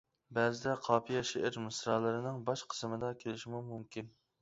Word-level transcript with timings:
بەزىدە 0.37 0.73
قاپىيە 0.87 1.21
شېئىر 1.33 1.61
مىسرالىرىنىڭ 1.67 2.43
باش 2.51 2.67
قىسمىدا 2.75 3.15
كېلىشىمۇ 3.25 3.67
مۇمكىن. 3.73 4.15